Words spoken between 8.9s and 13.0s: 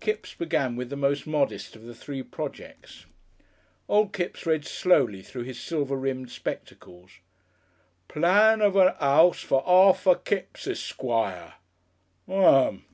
'ouse for Arthur Kipps Esquire Um."